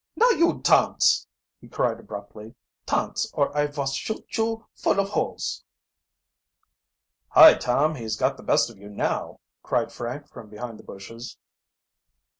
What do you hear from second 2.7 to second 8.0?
"Tance, or I vos shoot you full of holes!" "Hi, Tom;